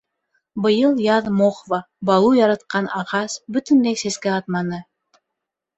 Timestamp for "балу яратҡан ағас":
2.11-3.37